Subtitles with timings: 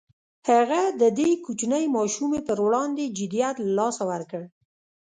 [0.49, 4.41] هغه د دې کوچنۍ ماشومې پر وړاندې جديت له لاسه ورکړ.